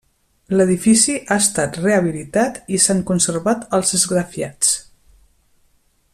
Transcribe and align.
L'edifici 0.59 1.17
ha 1.19 1.37
estat 1.41 1.77
rehabilitat 1.81 2.57
i 2.77 2.81
s'han 2.87 3.05
conservat 3.11 3.69
els 3.81 3.95
esgrafiats. 3.99 4.75